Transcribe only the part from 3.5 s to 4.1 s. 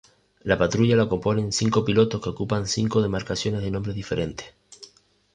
de nombres